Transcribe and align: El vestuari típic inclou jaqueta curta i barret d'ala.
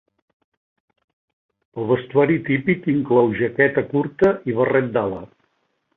El 1.83 1.87
vestuari 1.91 2.39
típic 2.49 2.89
inclou 2.97 3.31
jaqueta 3.43 3.87
curta 3.95 4.33
i 4.53 4.57
barret 4.63 4.93
d'ala. 4.97 5.21